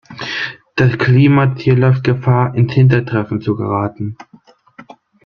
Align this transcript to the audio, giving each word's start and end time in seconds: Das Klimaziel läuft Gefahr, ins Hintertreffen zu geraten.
Das 0.75 0.97
Klimaziel 0.97 1.77
läuft 1.77 2.03
Gefahr, 2.03 2.55
ins 2.55 2.73
Hintertreffen 2.73 3.39
zu 3.39 3.55
geraten. 3.55 4.17